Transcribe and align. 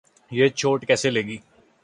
یہ 0.31 0.47
چوٹ 0.49 0.85
کیسے 0.87 1.09
لگی؟ 1.09 1.37